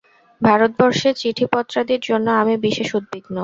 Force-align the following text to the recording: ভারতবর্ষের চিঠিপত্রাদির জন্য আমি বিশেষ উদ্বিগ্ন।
ভারতবর্ষের 0.41 1.13
চিঠিপত্রাদির 1.21 2.01
জন্য 2.09 2.27
আমি 2.41 2.53
বিশেষ 2.65 2.89
উদ্বিগ্ন। 2.99 3.35